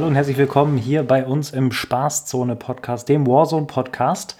Hallo 0.00 0.08
und 0.08 0.14
herzlich 0.14 0.38
willkommen 0.38 0.78
hier 0.78 1.02
bei 1.02 1.26
uns 1.26 1.50
im 1.50 1.72
Spaßzone 1.72 2.56
Podcast, 2.56 3.10
dem 3.10 3.26
Warzone 3.26 3.66
Podcast, 3.66 4.34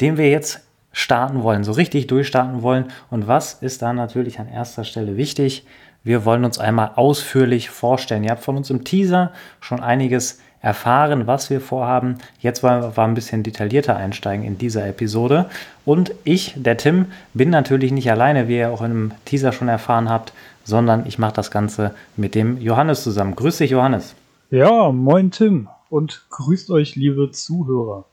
den 0.00 0.16
wir 0.16 0.30
jetzt 0.30 0.60
starten 0.90 1.42
wollen, 1.42 1.64
so 1.64 1.72
richtig 1.72 2.06
durchstarten 2.06 2.62
wollen. 2.62 2.86
Und 3.10 3.28
was 3.28 3.52
ist 3.52 3.82
da 3.82 3.92
natürlich 3.92 4.40
an 4.40 4.48
erster 4.48 4.84
Stelle 4.84 5.18
wichtig? 5.18 5.66
Wir 6.02 6.24
wollen 6.24 6.46
uns 6.46 6.58
einmal 6.58 6.92
ausführlich 6.94 7.68
vorstellen. 7.68 8.24
Ihr 8.24 8.30
habt 8.30 8.42
von 8.42 8.56
uns 8.56 8.70
im 8.70 8.84
Teaser 8.84 9.32
schon 9.60 9.82
einiges 9.82 10.40
erfahren, 10.62 11.26
was 11.26 11.50
wir 11.50 11.60
vorhaben. 11.60 12.16
Jetzt 12.40 12.62
wollen 12.62 12.80
wir 12.80 12.98
ein 13.04 13.12
bisschen 13.12 13.42
detaillierter 13.42 13.96
einsteigen 13.96 14.46
in 14.46 14.56
dieser 14.56 14.88
Episode. 14.88 15.44
Und 15.84 16.14
ich, 16.24 16.54
der 16.56 16.78
Tim, 16.78 17.08
bin 17.34 17.50
natürlich 17.50 17.92
nicht 17.92 18.10
alleine, 18.10 18.48
wie 18.48 18.56
ihr 18.56 18.70
auch 18.70 18.80
im 18.80 19.12
Teaser 19.26 19.52
schon 19.52 19.68
erfahren 19.68 20.08
habt, 20.08 20.32
sondern 20.64 21.04
ich 21.04 21.18
mache 21.18 21.34
das 21.34 21.50
Ganze 21.50 21.94
mit 22.16 22.34
dem 22.34 22.58
Johannes 22.62 23.02
zusammen. 23.02 23.36
Grüß 23.36 23.58
dich, 23.58 23.72
Johannes. 23.72 24.14
Ja, 24.50 24.92
moin 24.92 25.32
Tim 25.32 25.68
und 25.90 26.24
grüßt 26.30 26.70
euch, 26.70 26.94
liebe 26.94 27.32
Zuhörer. 27.32 28.04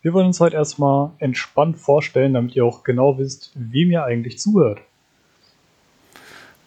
Wir 0.00 0.14
wollen 0.14 0.28
uns 0.28 0.40
heute 0.40 0.56
erstmal 0.56 1.10
entspannt 1.18 1.76
vorstellen, 1.76 2.32
damit 2.32 2.56
ihr 2.56 2.64
auch 2.64 2.84
genau 2.84 3.18
wisst, 3.18 3.52
wem 3.54 3.90
ihr 3.90 4.02
eigentlich 4.02 4.38
zuhört. 4.38 4.80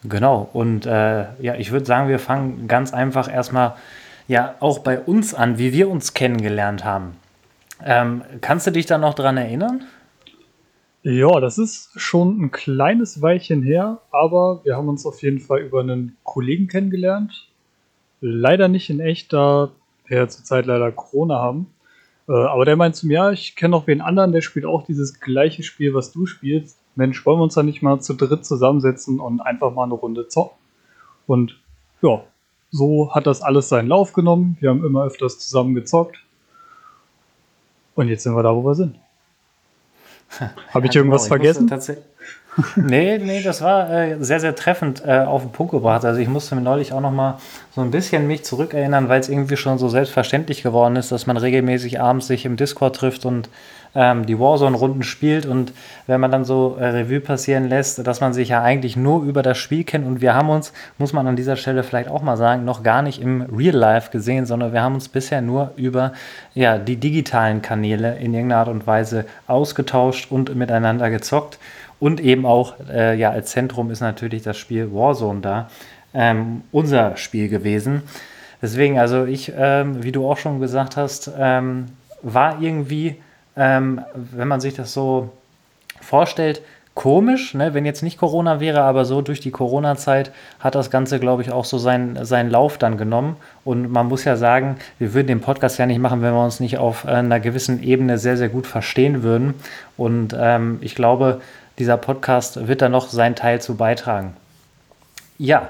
Genau, 0.04 0.48
und 0.54 0.86
äh, 0.86 1.26
ja, 1.42 1.56
ich 1.56 1.72
würde 1.72 1.88
sagen, 1.88 2.10
wir 2.10 2.20
fangen 2.20 2.68
ganz 2.68 2.94
einfach 2.94 3.28
erstmal 3.28 3.76
ja 4.28 4.54
auch 4.60 4.78
bei 4.78 5.00
uns 5.00 5.34
an, 5.34 5.58
wie 5.58 5.74
wir 5.74 5.90
uns 5.90 6.14
kennengelernt 6.14 6.86
haben. 6.86 7.16
Ähm, 7.84 8.22
kannst 8.42 8.68
du 8.68 8.72
dich 8.72 8.86
da 8.86 9.00
noch 9.00 9.16
dran 9.16 9.36
erinnern? 9.36 9.84
Ja, 11.02 11.40
das 11.40 11.58
ist 11.58 11.90
schon 12.00 12.40
ein 12.40 12.52
kleines 12.52 13.20
Weilchen 13.20 13.64
her, 13.64 14.00
aber 14.12 14.62
wir 14.64 14.78
haben 14.78 14.90
uns 14.90 15.08
auf 15.08 15.24
jeden 15.24 15.40
Fall 15.40 15.62
über 15.62 15.80
einen 15.80 16.18
Kollegen 16.24 16.68
kennengelernt. 16.68 17.51
Leider 18.22 18.68
nicht 18.68 18.90
in 18.90 19.00
echt, 19.00 19.34
da 19.34 19.72
wir 20.06 20.30
zurzeit 20.30 20.66
leider 20.66 20.92
Corona 20.92 21.40
haben. 21.40 21.68
Äh, 22.28 22.34
aber 22.34 22.66
der 22.66 22.76
meint 22.76 22.96
zu 22.96 23.08
mir, 23.08 23.14
ja, 23.14 23.32
ich 23.32 23.56
kenne 23.56 23.72
noch 23.72 23.88
wen 23.88 24.02
anderen, 24.02 24.32
der 24.32 24.42
spielt 24.42 24.66
auch 24.66 24.84
dieses 24.86 25.20
gleiche 25.20 25.64
Spiel, 25.64 25.94
was 25.94 26.12
du 26.12 26.26
spielst. 26.26 26.78
Mensch, 26.96 27.26
wollen 27.26 27.40
wir 27.40 27.44
uns 27.44 27.56
da 27.56 27.64
nicht 27.64 27.82
mal 27.82 28.00
zu 28.00 28.14
dritt 28.14 28.46
zusammensetzen 28.46 29.20
und 29.20 29.42
einfach 29.42 29.74
mal 29.74 29.86
eine 29.86 29.94
Runde 29.94 30.28
zocken? 30.28 30.58
Und 31.26 31.58
ja, 32.02 32.24
so 32.72 33.14
hat 33.14 33.28
das 33.28 33.42
alles 33.42 33.70
seinen 33.70 33.88
Lauf 33.88 34.14
genommen. 34.14 34.58
Wir 34.60 34.70
haben 34.70 34.86
immer 34.86 35.06
öfters 35.06 35.40
zusammen 35.40 35.76
gezockt. 35.76 36.18
Und 37.96 38.08
jetzt 38.08 38.24
sind 38.24 38.36
wir 38.36 38.44
da, 38.44 38.56
wo 38.56 38.64
wir 38.64 38.76
sind. 38.76 38.96
Habe 40.74 40.88
ich 40.88 40.94
ja, 40.94 41.00
irgendwas 41.02 41.30
genau, 41.30 41.44
ich 41.44 41.54
vergessen? 41.54 41.68
Nee, 42.76 43.18
nee, 43.18 43.42
das 43.42 43.62
war 43.62 43.90
äh, 43.90 44.18
sehr, 44.20 44.40
sehr 44.40 44.56
treffend 44.56 45.04
äh, 45.06 45.20
auf 45.20 45.42
den 45.42 45.52
Punkt 45.52 45.72
gebracht. 45.72 46.04
Also 46.04 46.20
ich 46.20 46.28
musste 46.28 46.56
mir 46.56 46.62
neulich 46.62 46.92
auch 46.94 47.02
noch 47.02 47.12
mal 47.12 47.38
so 47.74 47.82
ein 47.82 47.92
bisschen 47.92 48.28
mich 48.28 48.44
zurückerinnern, 48.44 49.08
weil 49.08 49.20
es 49.20 49.30
irgendwie 49.30 49.58
schon 49.58 49.78
so 49.78 49.88
selbstverständlich 49.88 50.62
geworden 50.64 50.96
ist, 50.98 51.12
dass 51.12 51.28
man 51.28 51.38
regelmäßig 51.38 52.02
abends 52.02 52.28
sich 52.28 52.46
im 52.46 52.58
Discord 52.58 52.96
trifft 52.98 53.26
und 53.26 53.50
ähm, 53.94 54.26
die 54.26 54.40
Warzone-Runden 54.40 55.04
spielt 55.04 55.46
und 55.46 55.74
wenn 56.08 56.22
man 56.22 56.32
dann 56.32 56.46
so 56.46 56.78
äh, 56.80 56.86
Revue 56.86 57.20
passieren 57.20 57.68
lässt, 57.68 58.06
dass 58.06 58.22
man 58.22 58.34
sich 58.34 58.50
ja 58.50 58.62
eigentlich 58.62 58.96
nur 58.96 59.24
über 59.24 59.42
das 59.42 59.58
Spiel 59.58 59.84
kennt 59.84 60.06
und 60.06 60.22
wir 60.22 60.34
haben 60.34 60.50
uns, 60.50 60.72
muss 60.98 61.14
man 61.14 61.28
an 61.28 61.36
dieser 61.36 61.56
Stelle 61.56 61.84
vielleicht 61.84 62.10
auch 62.10 62.22
mal 62.22 62.38
sagen, 62.38 62.64
noch 62.64 62.84
gar 62.84 63.02
nicht 63.02 63.22
im 63.22 63.42
Real 63.42 63.76
Life 63.76 64.12
gesehen, 64.12 64.46
sondern 64.46 64.72
wir 64.74 64.82
haben 64.82 64.96
uns 64.96 65.10
bisher 65.10 65.42
nur 65.42 65.72
über 65.76 66.14
ja, 66.54 66.78
die 66.78 66.96
digitalen 66.96 67.62
Kanäle 67.62 68.18
in 68.18 68.34
irgendeiner 68.34 68.62
Art 68.62 68.70
und 68.70 68.88
Weise 68.88 69.26
ausgetauscht 69.48 70.32
und 70.32 70.56
miteinander 70.56 71.10
gezockt 71.10 71.60
und 72.02 72.20
eben 72.20 72.46
auch 72.46 72.76
äh, 72.90 73.18
ja 73.18 73.30
als 73.30 73.52
Zentrum 73.52 73.90
ist 73.92 74.02
natürlich 74.02 74.44
das 74.44 74.58
Spiel 74.58 74.92
Warzone 74.92 75.40
da 75.40 75.70
ähm, 76.14 76.64
unser 76.74 77.16
Spiel 77.16 77.48
gewesen. 77.48 78.02
Deswegen, 78.62 79.00
also 79.00 79.24
ich, 79.24 79.54
ähm, 79.58 80.04
wie 80.04 80.12
du 80.12 80.30
auch 80.30 80.38
schon 80.38 80.60
gesagt 80.60 80.98
hast, 80.98 81.32
ähm, 81.40 81.86
war 82.22 82.62
irgendwie 82.62 83.16
ähm, 83.56 84.02
wenn 84.14 84.48
man 84.48 84.62
sich 84.62 84.74
das 84.74 84.94
so 84.94 85.30
vorstellt, 86.00 86.62
komisch, 86.94 87.54
ne? 87.54 87.74
wenn 87.74 87.86
jetzt 87.86 88.04
nicht 88.04 88.18
Corona 88.18 88.60
wäre, 88.60 88.82
aber 88.82 89.06
so 89.06 89.22
durch 89.22 89.40
die 89.40 89.52
Corona-Zeit 89.52 90.32
hat 90.60 90.76
das 90.76 90.92
Ganze, 90.92 91.20
glaube 91.20 91.42
ich, 91.42 91.52
auch 91.52 91.64
so 91.64 91.78
seinen, 91.78 92.26
seinen 92.26 92.50
Lauf 92.50 92.78
dann 92.78 92.98
genommen. 92.98 93.38
Und 93.64 93.92
man 93.92 94.08
muss 94.08 94.26
ja 94.26 94.36
sagen, 94.36 94.76
wir 95.00 95.14
würden 95.14 95.28
den 95.28 95.40
Podcast 95.40 95.80
ja 95.80 95.86
nicht 95.86 96.00
machen, 96.00 96.22
wenn 96.22 96.34
wir 96.34 96.44
uns 96.44 96.60
nicht 96.60 96.78
auf 96.78 97.06
einer 97.06 97.40
gewissen 97.40 97.82
Ebene 97.82 98.18
sehr, 98.18 98.36
sehr 98.36 98.50
gut 98.50 98.68
verstehen 98.68 99.24
würden. 99.24 99.54
Und 99.96 100.36
ähm, 100.38 100.80
ich 100.82 100.96
glaube, 100.96 101.40
dieser 101.82 101.98
Podcast 101.98 102.68
wird 102.68 102.84
da 102.84 102.90
noch 102.90 103.10
seinen 103.10 103.36
Teil 103.36 103.60
zu 103.60 103.76
beitragen. 103.76 104.38
Ja, 105.40 105.70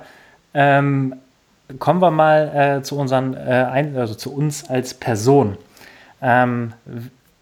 ähm, 0.53 1.16
kommen 1.79 2.01
wir 2.01 2.11
mal 2.11 2.79
äh, 2.79 2.83
zu 2.83 2.97
unseren, 2.97 3.33
äh, 3.33 3.94
also 3.95 4.13
zu 4.13 4.33
uns 4.33 4.69
als 4.69 4.94
Person. 4.94 5.57
Ähm, 6.22 6.73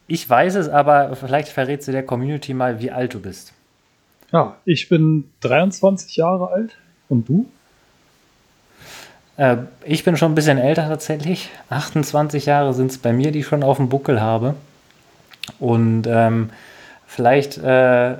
ich 0.05 0.29
weiß 0.29 0.53
es, 0.53 0.69
aber 0.69 1.15
vielleicht 1.15 1.49
verrätst 1.49 1.87
du 1.87 1.91
der 1.91 2.05
Community 2.05 2.53
mal, 2.53 2.79
wie 2.79 2.91
alt 2.91 3.15
du 3.15 3.19
bist. 3.19 3.53
Ja, 4.31 4.55
ich 4.65 4.87
bin 4.87 5.31
23 5.41 6.15
Jahre 6.15 6.51
alt. 6.51 6.75
Und 7.09 7.27
du? 7.27 7.49
Äh, 9.37 9.57
ich 9.83 10.03
bin 10.03 10.15
schon 10.15 10.31
ein 10.31 10.35
bisschen 10.35 10.59
älter 10.59 10.87
tatsächlich. 10.87 11.49
28 11.71 12.45
Jahre 12.45 12.75
sind 12.75 12.91
es 12.91 12.99
bei 12.99 13.13
mir, 13.13 13.31
die 13.31 13.39
ich 13.39 13.47
schon 13.47 13.63
auf 13.63 13.77
dem 13.77 13.89
Buckel 13.89 14.21
habe. 14.21 14.53
Und 15.59 16.05
ähm, 16.05 16.51
vielleicht, 17.09 17.57
äh, 17.57 18.13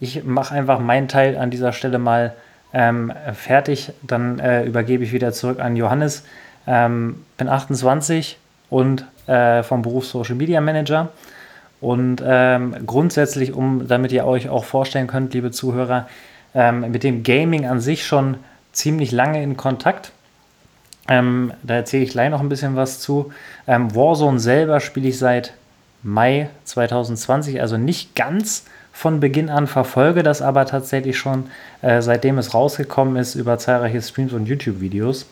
ich 0.00 0.24
mache 0.24 0.54
einfach 0.54 0.80
meinen 0.80 1.08
Teil 1.08 1.36
an 1.36 1.50
dieser 1.50 1.72
Stelle 1.72 1.98
mal 1.98 2.32
ähm, 2.72 3.12
fertig. 3.34 3.92
Dann 4.02 4.38
äh, 4.38 4.64
übergebe 4.64 5.04
ich 5.04 5.12
wieder 5.12 5.32
zurück 5.32 5.60
an 5.60 5.76
Johannes. 5.76 6.24
Ähm, 6.66 7.22
bin 7.36 7.48
28 7.48 8.38
und 8.70 9.04
äh, 9.26 9.62
vom 9.62 9.82
Beruf 9.82 10.06
Social 10.06 10.36
Media 10.36 10.60
Manager. 10.62 11.10
Und 11.82 12.22
ähm, 12.24 12.76
grundsätzlich, 12.86 13.52
um 13.52 13.86
damit 13.86 14.10
ihr 14.10 14.24
euch 14.24 14.48
auch 14.48 14.64
vorstellen 14.64 15.06
könnt, 15.06 15.34
liebe 15.34 15.50
Zuhörer, 15.50 16.08
ähm, 16.54 16.90
mit 16.90 17.04
dem 17.04 17.22
Gaming 17.22 17.66
an 17.66 17.80
sich 17.80 18.06
schon 18.06 18.38
ziemlich 18.72 19.12
lange 19.12 19.42
in 19.42 19.58
Kontakt. 19.58 20.12
Ähm, 21.08 21.52
da 21.62 21.74
erzähle 21.74 22.04
ich 22.04 22.10
gleich 22.10 22.30
noch 22.30 22.40
ein 22.40 22.48
bisschen 22.48 22.74
was 22.74 23.00
zu. 23.00 23.32
Ähm, 23.66 23.94
Warzone 23.94 24.40
selber 24.40 24.80
spiele 24.80 25.08
ich 25.08 25.18
seit 25.18 25.52
Mai 26.02 26.48
2020, 26.64 27.60
also 27.60 27.76
nicht 27.76 28.14
ganz 28.16 28.64
von 28.92 29.20
Beginn 29.20 29.48
an, 29.48 29.66
verfolge 29.66 30.22
das 30.22 30.42
aber 30.42 30.66
tatsächlich 30.66 31.18
schon, 31.18 31.44
äh, 31.82 32.02
seitdem 32.02 32.38
es 32.38 32.54
rausgekommen 32.54 33.16
ist, 33.16 33.34
über 33.34 33.58
zahlreiche 33.58 34.02
Streams 34.02 34.32
und 34.32 34.46
YouTube-Videos. 34.46 35.26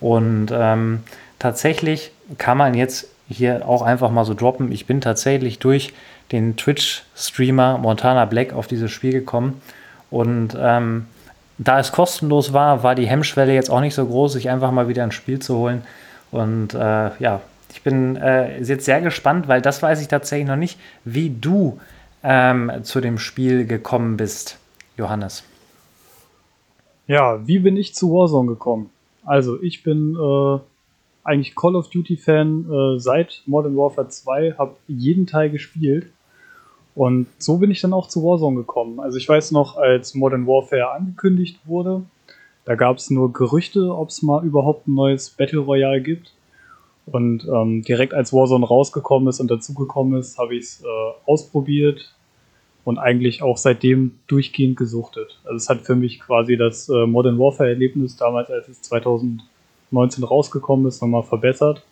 Und 0.00 0.48
ähm, 0.52 1.00
tatsächlich 1.38 2.12
kann 2.36 2.58
man 2.58 2.74
jetzt 2.74 3.08
hier 3.28 3.68
auch 3.68 3.82
einfach 3.82 4.10
mal 4.10 4.24
so 4.24 4.34
droppen. 4.34 4.72
Ich 4.72 4.86
bin 4.86 5.00
tatsächlich 5.00 5.58
durch 5.58 5.92
den 6.32 6.56
Twitch-Streamer 6.56 7.78
Montana 7.78 8.24
Black 8.24 8.52
auf 8.52 8.66
dieses 8.66 8.90
Spiel 8.90 9.12
gekommen. 9.12 9.60
Und 10.10 10.56
ähm, 10.58 11.06
da 11.58 11.80
es 11.80 11.92
kostenlos 11.92 12.52
war, 12.52 12.82
war 12.82 12.94
die 12.94 13.06
Hemmschwelle 13.06 13.52
jetzt 13.52 13.70
auch 13.70 13.80
nicht 13.80 13.94
so 13.94 14.06
groß, 14.06 14.34
sich 14.34 14.48
einfach 14.48 14.70
mal 14.70 14.88
wieder 14.88 15.02
ein 15.02 15.12
Spiel 15.12 15.40
zu 15.40 15.56
holen. 15.56 15.82
Und 16.30 16.74
äh, 16.74 17.10
ja, 17.18 17.40
ich 17.70 17.82
bin 17.82 18.16
äh, 18.16 18.62
jetzt 18.62 18.84
sehr 18.84 19.00
gespannt, 19.00 19.48
weil 19.48 19.62
das 19.62 19.82
weiß 19.82 20.00
ich 20.00 20.08
tatsächlich 20.08 20.48
noch 20.48 20.56
nicht, 20.56 20.78
wie 21.04 21.30
du 21.30 21.78
ähm, 22.22 22.72
zu 22.82 23.00
dem 23.00 23.18
Spiel 23.18 23.66
gekommen 23.66 24.16
bist, 24.16 24.58
Johannes. 24.96 25.44
Ja, 27.06 27.46
wie 27.46 27.58
bin 27.58 27.76
ich 27.76 27.94
zu 27.94 28.12
Warzone 28.12 28.48
gekommen? 28.48 28.90
Also, 29.24 29.60
ich 29.62 29.82
bin 29.82 30.16
äh, 30.16 30.58
eigentlich 31.24 31.54
Call 31.54 31.76
of 31.76 31.90
Duty-Fan 31.90 32.70
äh, 32.70 32.98
seit 32.98 33.42
Modern 33.46 33.76
Warfare 33.76 34.08
2, 34.08 34.54
habe 34.58 34.76
jeden 34.86 35.26
Teil 35.26 35.50
gespielt. 35.50 36.06
Und 36.94 37.26
so 37.38 37.58
bin 37.58 37.70
ich 37.70 37.80
dann 37.80 37.92
auch 37.92 38.08
zu 38.08 38.24
Warzone 38.24 38.56
gekommen. 38.56 38.98
Also 38.98 39.18
ich 39.18 39.28
weiß 39.28 39.52
noch, 39.52 39.76
als 39.76 40.14
Modern 40.14 40.48
Warfare 40.48 40.90
angekündigt 40.90 41.60
wurde, 41.64 42.02
da 42.64 42.74
gab 42.74 42.96
es 42.96 43.08
nur 43.08 43.32
Gerüchte, 43.32 43.94
ob 43.94 44.08
es 44.08 44.22
mal 44.22 44.44
überhaupt 44.44 44.88
ein 44.88 44.94
neues 44.94 45.30
Battle 45.30 45.60
Royale 45.60 46.02
gibt. 46.02 46.32
Und 47.10 47.46
ähm, 47.46 47.82
direkt 47.82 48.14
als 48.14 48.32
Warzone 48.32 48.66
rausgekommen 48.66 49.28
ist 49.28 49.40
und 49.40 49.50
dazugekommen 49.50 50.18
ist, 50.18 50.38
habe 50.38 50.56
ich 50.56 50.64
es 50.64 50.82
äh, 50.82 50.86
ausprobiert 51.26 52.14
und 52.84 52.98
eigentlich 52.98 53.42
auch 53.42 53.56
seitdem 53.56 54.18
durchgehend 54.26 54.76
gesuchtet. 54.76 55.38
Also 55.44 55.56
es 55.56 55.68
hat 55.68 55.82
für 55.82 55.96
mich 55.96 56.20
quasi 56.20 56.56
das 56.56 56.88
äh, 56.88 57.06
Modern 57.06 57.38
Warfare-Erlebnis 57.38 58.16
damals, 58.16 58.50
als 58.50 58.68
es 58.68 58.82
2000 58.82 59.42
19 59.90 60.24
rausgekommen 60.24 60.86
ist, 60.86 61.00
nochmal 61.00 61.22
verbessert. 61.22 61.82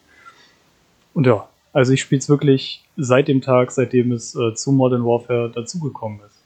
Und 1.15 1.27
ja, 1.27 1.49
also 1.73 1.93
ich 1.93 2.01
spiele 2.01 2.19
es 2.19 2.29
wirklich 2.29 2.85
seit 2.97 3.29
dem 3.29 3.41
Tag, 3.41 3.71
seitdem 3.71 4.13
es 4.13 4.35
äh, 4.35 4.55
zu 4.55 4.73
Modern 4.73 5.05
Warfare 5.05 5.51
dazugekommen 5.55 6.21
ist. 6.27 6.43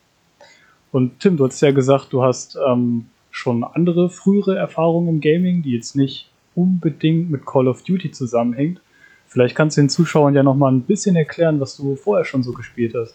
Und 0.92 1.20
Tim, 1.20 1.36
du 1.36 1.46
hast 1.46 1.60
ja 1.60 1.70
gesagt, 1.70 2.12
du 2.12 2.22
hast 2.22 2.58
ähm, 2.68 3.06
schon 3.30 3.62
andere 3.62 4.10
frühere 4.10 4.56
Erfahrungen 4.56 5.08
im 5.08 5.20
Gaming, 5.20 5.62
die 5.62 5.72
jetzt 5.72 5.94
nicht 5.94 6.30
unbedingt 6.60 7.30
mit 7.30 7.46
Call 7.46 7.68
of 7.68 7.82
Duty 7.82 8.10
zusammenhängt. 8.10 8.80
Vielleicht 9.28 9.54
kannst 9.54 9.76
du 9.76 9.82
den 9.82 9.88
Zuschauern 9.88 10.34
ja 10.34 10.42
nochmal 10.42 10.72
ein 10.72 10.82
bisschen 10.82 11.16
erklären, 11.16 11.60
was 11.60 11.76
du 11.76 11.96
vorher 11.96 12.24
schon 12.24 12.42
so 12.42 12.52
gespielt 12.52 12.94
hast. 12.94 13.14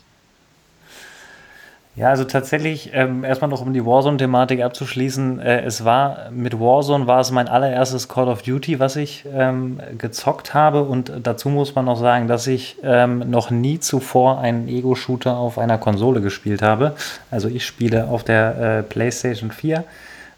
Ja, 1.97 2.09
also 2.09 2.25
tatsächlich, 2.25 2.91
ähm, 2.93 3.23
erstmal 3.23 3.49
noch 3.49 3.61
um 3.61 3.71
die 3.71 3.85
Warzone-Thematik 3.85 4.61
abzuschließen. 4.61 5.39
Äh, 5.39 5.61
es 5.61 5.85
war, 5.85 6.29
mit 6.29 6.59
Warzone 6.59 7.07
war 7.07 7.21
es 7.21 7.31
mein 7.31 7.47
allererstes 7.47 8.09
Call 8.09 8.27
of 8.27 8.41
Duty, 8.41 8.81
was 8.81 8.97
ich 8.97 9.25
ähm, 9.33 9.79
gezockt 9.97 10.53
habe. 10.53 10.83
Und 10.83 11.13
dazu 11.23 11.47
muss 11.47 11.73
man 11.73 11.85
noch 11.85 11.97
sagen, 11.97 12.27
dass 12.27 12.47
ich 12.47 12.75
ähm, 12.83 13.29
noch 13.29 13.49
nie 13.49 13.79
zuvor 13.79 14.39
einen 14.39 14.67
Ego-Shooter 14.67 15.37
auf 15.37 15.57
einer 15.57 15.77
Konsole 15.77 16.19
gespielt 16.19 16.61
habe. 16.61 16.95
Also 17.31 17.47
ich 17.47 17.65
spiele 17.65 18.09
auf 18.09 18.25
der 18.25 18.79
äh, 18.79 18.83
PlayStation 18.83 19.51
4 19.51 19.85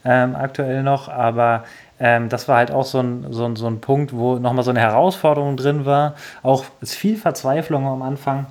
ähm, 0.06 0.36
aktuell 0.36 0.84
noch, 0.84 1.10
aber 1.10 1.64
ähm, 2.00 2.30
das 2.30 2.48
war 2.48 2.58
halt 2.58 2.72
auch 2.72 2.86
so 2.86 3.00
ein, 3.00 3.28
so 3.32 3.46
ein, 3.46 3.56
so 3.56 3.68
ein 3.68 3.82
Punkt, 3.82 4.14
wo 4.14 4.38
nochmal 4.38 4.64
so 4.64 4.70
eine 4.72 4.80
Herausforderung 4.80 5.58
drin 5.58 5.86
war. 5.86 6.16
Auch 6.44 6.66
viel 6.84 7.18
Verzweiflung 7.18 7.88
am 7.88 8.02
Anfang, 8.02 8.48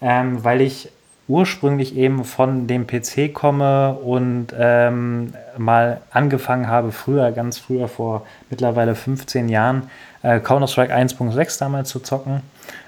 ähm, 0.00 0.42
weil 0.44 0.60
ich 0.60 0.90
ursprünglich 1.28 1.96
eben 1.96 2.24
von 2.24 2.68
dem 2.68 2.86
PC 2.86 3.34
komme 3.34 3.94
und 3.94 4.48
ähm, 4.56 5.34
mal 5.58 6.00
angefangen 6.10 6.68
habe, 6.68 6.92
früher, 6.92 7.32
ganz 7.32 7.58
früher, 7.58 7.88
vor 7.88 8.24
mittlerweile 8.48 8.94
15 8.94 9.48
Jahren, 9.48 9.90
äh, 10.22 10.38
Counter-Strike 10.38 10.94
1.6 10.94 11.58
damals 11.58 11.88
zu 11.88 11.98
zocken. 11.98 12.42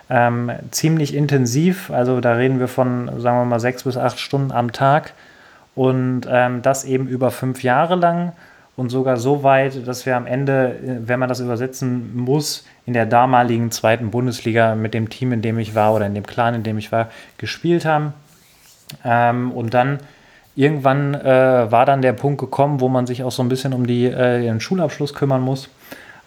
Ähm, 0.09 0.53
ziemlich 0.71 1.15
intensiv, 1.15 1.91
also 1.91 2.21
da 2.21 2.33
reden 2.33 2.61
wir 2.61 2.69
von, 2.69 3.21
sagen 3.21 3.41
wir 3.41 3.45
mal, 3.45 3.61
sechs 3.61 3.83
bis 3.83 3.97
acht 3.97 4.19
Stunden 4.19 4.53
am 4.53 4.73
Tag 4.73 5.13
und 5.75 6.23
ähm, 6.31 6.63
das 6.63 6.85
eben 6.85 7.09
über 7.09 7.31
fünf 7.31 7.63
Jahre 7.63 7.97
lang 7.97 8.33
und 8.79 8.91
sogar 8.91 9.17
so 9.17 9.43
weit, 9.43 9.89
dass 9.89 10.07
wir 10.07 10.17
am 10.17 10.29
Ende, 10.29 10.69
äh, 10.69 11.09
wenn 11.09 11.19
man 11.19 11.29
das 11.29 11.41
übersetzen 11.41 12.17
muss, 12.17 12.65
in 12.87 12.93
der 12.93 13.07
damaligen 13.07 13.73
zweiten 13.73 14.13
Bundesliga 14.13 14.77
mit 14.77 14.95
dem 14.95 15.11
Team, 15.11 15.33
in 15.33 15.43
dem 15.43 15.59
ich 15.59 15.75
war 15.75 15.93
oder 15.93 16.07
in 16.07 16.15
dem 16.15 16.25
Clan, 16.25 16.55
in 16.55 16.63
dem 16.63 16.79
ich 16.79 16.93
war, 16.93 17.09
gespielt 17.39 17.85
haben. 17.85 18.13
Ähm, 19.05 19.51
und 19.51 19.75
dann 19.75 19.99
irgendwann 20.55 21.15
äh, 21.15 21.73
war 21.73 21.87
dann 21.87 22.03
der 22.03 22.13
Punkt 22.13 22.41
gekommen, 22.41 22.81
wo 22.81 22.89
man 22.89 23.05
sich 23.09 23.25
auch 23.25 23.33
so 23.33 23.43
ein 23.43 23.49
bisschen 23.49 23.73
um 23.73 23.85
die, 23.85 24.07
äh, 24.07 24.43
den 24.43 24.61
Schulabschluss 24.61 25.13
kümmern 25.13 25.41
muss. 25.41 25.69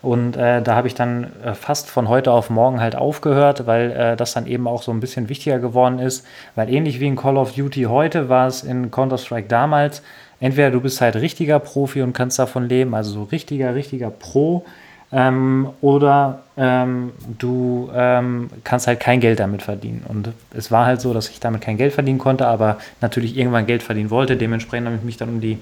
Und 0.02 0.36
äh, 0.36 0.62
da 0.62 0.76
habe 0.76 0.90
ich 0.90 0.96
dann 0.96 1.32
äh, 1.46 1.54
fast 1.54 1.90
von 1.90 2.10
heute 2.10 2.34
auf 2.34 2.50
morgen 2.50 2.82
halt 2.82 2.98
aufgehört, 2.98 3.66
weil 3.66 3.92
äh, 3.92 4.18
das 4.18 4.34
dann 4.34 4.46
eben 4.46 4.68
auch 4.68 4.82
so 4.82 4.92
ein 4.92 5.00
bisschen 5.00 5.30
wichtiger 5.30 5.60
geworden 5.60 6.00
ist. 6.00 6.28
Weil 6.56 6.70
ähnlich 6.70 7.00
wie 7.00 7.08
in 7.08 7.16
Call 7.16 7.38
of 7.38 7.54
Duty 7.54 7.84
heute 7.84 8.28
war 8.28 8.48
es 8.48 8.64
in 8.64 8.92
Counter-Strike 8.92 9.48
damals, 9.48 10.04
entweder 10.42 10.72
du 10.72 10.82
bist 10.82 11.00
halt 11.00 11.16
richtiger 11.16 11.60
Profi 11.60 12.02
und 12.02 12.12
kannst 12.12 12.38
davon 12.38 12.68
leben, 12.68 12.94
also 12.94 13.12
so 13.12 13.24
richtiger, 13.24 13.74
richtiger 13.74 14.10
Pro, 14.10 14.66
ähm, 15.14 15.70
oder 15.82 16.44
ähm, 16.58 17.12
du 17.38 17.90
ähm, 17.94 18.50
kannst 18.64 18.88
halt 18.88 19.00
kein 19.00 19.20
Geld 19.20 19.40
damit 19.40 19.62
verdienen. 19.62 20.04
Und 20.08 20.30
es 20.56 20.72
war 20.72 20.86
halt 20.86 21.02
so, 21.02 21.14
dass 21.14 21.30
ich 21.30 21.40
damit 21.40 21.62
kein 21.62 21.78
Geld 21.78 21.94
verdienen 21.94 22.20
konnte, 22.20 22.48
aber 22.48 22.78
natürlich 23.02 23.38
irgendwann 23.38 23.66
Geld 23.66 23.84
verdienen 23.84 24.10
wollte. 24.10 24.38
Dementsprechend 24.38 24.88
habe 24.88 24.98
ich 24.98 25.04
mich 25.04 25.18
dann 25.18 25.30
um 25.30 25.42
die 25.42 25.58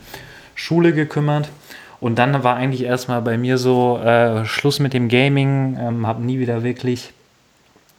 Schule 0.53 0.93
gekümmert. 0.93 1.49
Und 1.99 2.17
dann 2.19 2.43
war 2.43 2.55
eigentlich 2.55 2.83
erstmal 2.83 3.21
bei 3.21 3.37
mir 3.37 3.57
so 3.57 3.97
äh, 3.97 4.45
Schluss 4.45 4.79
mit 4.79 4.93
dem 4.93 5.09
Gaming, 5.09 5.77
ähm, 5.79 6.07
habe 6.07 6.23
nie 6.23 6.39
wieder 6.39 6.63
wirklich 6.63 7.11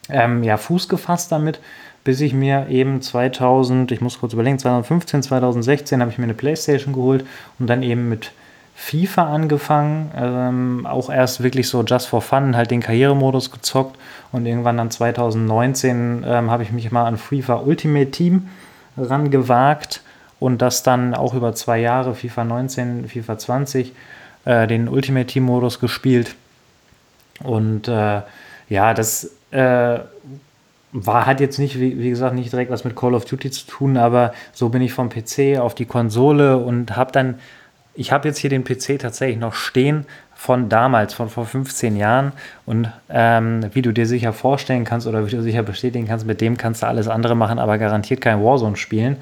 ähm, 0.08 0.42
ja, 0.42 0.56
Fuß 0.56 0.88
gefasst 0.88 1.32
damit, 1.32 1.60
bis 2.04 2.20
ich 2.20 2.32
mir 2.32 2.68
eben 2.68 3.02
2000, 3.02 3.92
ich 3.92 4.00
muss 4.00 4.18
kurz 4.20 4.32
überlegen, 4.32 4.58
2015, 4.58 5.22
2016 5.22 6.00
habe 6.00 6.10
ich 6.10 6.18
mir 6.18 6.24
eine 6.24 6.34
Playstation 6.34 6.94
geholt 6.94 7.26
und 7.58 7.66
dann 7.66 7.82
eben 7.82 8.08
mit 8.08 8.32
FIFA 8.74 9.34
angefangen, 9.34 10.10
ähm, 10.16 10.86
auch 10.86 11.10
erst 11.10 11.42
wirklich 11.42 11.68
so 11.68 11.82
just 11.84 12.08
for 12.08 12.22
fun, 12.22 12.56
halt 12.56 12.70
den 12.70 12.80
Karrieremodus 12.80 13.50
gezockt 13.50 13.98
und 14.32 14.46
irgendwann 14.46 14.78
dann 14.78 14.90
2019 14.90 16.24
ähm, 16.26 16.50
habe 16.50 16.62
ich 16.62 16.72
mich 16.72 16.90
mal 16.90 17.04
an 17.04 17.18
FIFA 17.18 17.56
Ultimate 17.56 18.10
Team 18.10 18.48
rangewagt 18.96 20.02
und 20.38 20.62
das 20.62 20.82
dann 20.82 21.14
auch 21.14 21.34
über 21.34 21.54
zwei 21.54 21.78
Jahre, 21.78 22.14
FIFA 22.14 22.44
19, 22.44 23.08
FIFA 23.08 23.38
20, 23.38 23.92
äh, 24.46 24.66
den 24.66 24.88
Ultimate 24.88 25.26
Team 25.26 25.44
Modus 25.44 25.78
gespielt. 25.78 26.34
Und 27.44 27.88
äh, 27.88 28.22
ja, 28.70 28.94
das 28.94 29.30
äh, 29.50 29.98
war, 30.92 31.26
hat 31.26 31.40
jetzt 31.40 31.58
nicht, 31.58 31.78
wie, 31.78 31.98
wie, 31.98 32.10
gesagt, 32.10 32.34
nicht 32.34 32.52
direkt 32.52 32.70
was 32.70 32.84
mit 32.84 32.96
Call 32.96 33.14
of 33.14 33.24
Duty 33.24 33.50
zu 33.50 33.66
tun, 33.66 33.96
aber 33.96 34.32
so 34.52 34.68
bin 34.68 34.82
ich 34.82 34.92
vom 34.92 35.08
PC 35.08 35.58
auf 35.58 35.74
die 35.74 35.86
Konsole 35.86 36.58
und 36.58 36.96
habe 36.96 37.12
dann 37.12 37.36
ich 37.94 38.12
habe 38.12 38.28
jetzt 38.28 38.38
hier 38.38 38.50
den 38.50 38.64
PC 38.64 38.98
tatsächlich 38.98 39.38
noch 39.38 39.54
stehen 39.54 40.06
von 40.34 40.68
damals, 40.68 41.12
von 41.12 41.28
vor 41.28 41.44
15 41.44 41.96
Jahren. 41.96 42.32
Und 42.64 42.90
ähm, 43.10 43.66
wie 43.74 43.82
du 43.82 43.92
dir 43.92 44.06
sicher 44.06 44.32
vorstellen 44.32 44.84
kannst 44.84 45.06
oder 45.06 45.26
wie 45.26 45.30
du 45.30 45.42
sicher 45.42 45.62
bestätigen 45.62 46.06
kannst, 46.06 46.26
mit 46.26 46.40
dem 46.40 46.56
kannst 46.56 46.82
du 46.82 46.86
alles 46.86 47.08
andere 47.08 47.34
machen, 47.34 47.58
aber 47.58 47.78
garantiert 47.78 48.20
kein 48.20 48.42
Warzone 48.42 48.76
spielen. 48.76 49.16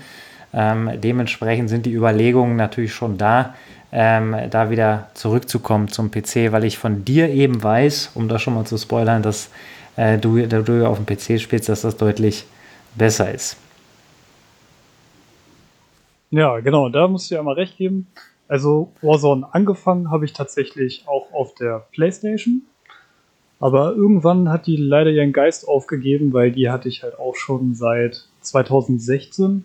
Ähm, 0.52 0.90
dementsprechend 0.94 1.68
sind 1.70 1.86
die 1.86 1.92
Überlegungen 1.92 2.56
natürlich 2.56 2.94
schon 2.94 3.18
da, 3.18 3.54
ähm, 3.90 4.36
da 4.50 4.70
wieder 4.70 5.08
zurückzukommen 5.14 5.88
zum 5.88 6.10
PC, 6.10 6.52
weil 6.52 6.64
ich 6.64 6.78
von 6.78 7.04
dir 7.04 7.30
eben 7.30 7.62
weiß, 7.62 8.12
um 8.14 8.28
das 8.28 8.42
schon 8.42 8.54
mal 8.54 8.64
zu 8.64 8.78
spoilern, 8.78 9.22
dass 9.22 9.50
äh, 9.98 10.16
du, 10.16 10.46
du 10.46 10.86
auf 10.86 11.02
dem 11.02 11.06
PC 11.06 11.40
spielst, 11.40 11.68
dass 11.68 11.82
das 11.82 11.96
deutlich 11.96 12.44
besser 12.94 13.34
ist. 13.34 13.56
Ja, 16.30 16.60
genau, 16.60 16.88
da 16.88 17.08
musst 17.08 17.30
du 17.30 17.34
ja 17.34 17.42
mal 17.42 17.54
recht 17.54 17.76
geben. 17.76 18.06
Also 18.46 18.92
Warzone 19.02 19.46
angefangen 19.52 20.10
habe 20.10 20.24
ich 20.24 20.32
tatsächlich 20.32 21.04
auch 21.06 21.32
auf 21.32 21.54
der 21.56 21.86
PlayStation. 21.92 22.62
Aber 23.60 23.94
irgendwann 23.94 24.50
hat 24.50 24.68
die 24.68 24.76
leider 24.76 25.10
ihren 25.10 25.32
Geist 25.32 25.66
aufgegeben, 25.66 26.32
weil 26.32 26.52
die 26.52 26.70
hatte 26.70 26.88
ich 26.88 27.02
halt 27.02 27.18
auch 27.18 27.34
schon 27.34 27.74
seit 27.74 28.24
2016. 28.42 29.64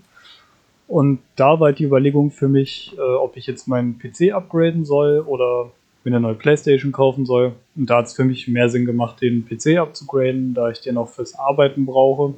Und 0.87 1.19
da 1.35 1.59
war 1.59 1.73
die 1.73 1.83
Überlegung 1.83 2.31
für 2.31 2.47
mich, 2.47 2.95
äh, 2.97 3.01
ob 3.01 3.37
ich 3.37 3.45
jetzt 3.45 3.67
meinen 3.67 3.99
PC 3.99 4.33
upgraden 4.33 4.83
soll 4.83 5.19
oder 5.19 5.71
mir 6.03 6.11
eine 6.11 6.19
neue 6.19 6.35
PlayStation 6.35 6.91
kaufen 6.91 7.25
soll. 7.25 7.53
Und 7.75 7.89
da 7.89 7.97
hat 7.97 8.07
es 8.07 8.13
für 8.13 8.25
mich 8.25 8.47
mehr 8.47 8.69
Sinn 8.69 8.85
gemacht, 8.85 9.21
den 9.21 9.45
PC 9.45 9.77
abzugraden, 9.77 10.53
da 10.53 10.69
ich 10.69 10.81
den 10.81 10.97
auch 10.97 11.09
fürs 11.09 11.35
Arbeiten 11.35 11.85
brauche. 11.85 12.33